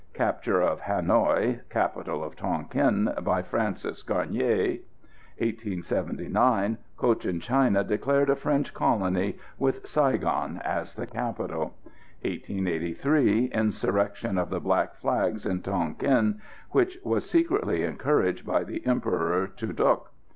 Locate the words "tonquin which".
15.61-16.97